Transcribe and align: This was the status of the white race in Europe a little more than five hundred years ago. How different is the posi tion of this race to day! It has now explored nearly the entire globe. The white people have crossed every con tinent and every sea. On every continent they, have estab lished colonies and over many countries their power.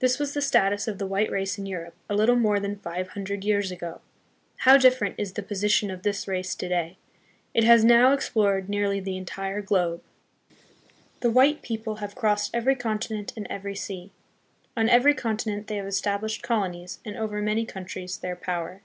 This 0.00 0.18
was 0.18 0.34
the 0.34 0.42
status 0.42 0.86
of 0.86 0.98
the 0.98 1.06
white 1.06 1.30
race 1.30 1.56
in 1.56 1.64
Europe 1.64 1.94
a 2.06 2.14
little 2.14 2.36
more 2.36 2.60
than 2.60 2.76
five 2.76 3.08
hundred 3.08 3.42
years 3.42 3.70
ago. 3.70 4.02
How 4.66 4.76
different 4.76 5.14
is 5.16 5.32
the 5.32 5.42
posi 5.42 5.70
tion 5.70 5.90
of 5.90 6.02
this 6.02 6.28
race 6.28 6.54
to 6.56 6.68
day! 6.68 6.98
It 7.54 7.64
has 7.64 7.82
now 7.82 8.12
explored 8.12 8.68
nearly 8.68 9.00
the 9.00 9.16
entire 9.16 9.62
globe. 9.62 10.02
The 11.20 11.30
white 11.30 11.62
people 11.62 11.94
have 12.04 12.14
crossed 12.14 12.54
every 12.54 12.74
con 12.76 12.98
tinent 12.98 13.34
and 13.34 13.46
every 13.48 13.74
sea. 13.74 14.10
On 14.76 14.90
every 14.90 15.14
continent 15.14 15.68
they, 15.68 15.76
have 15.76 15.86
estab 15.86 16.20
lished 16.20 16.42
colonies 16.42 16.98
and 17.02 17.16
over 17.16 17.40
many 17.40 17.64
countries 17.64 18.18
their 18.18 18.36
power. 18.36 18.82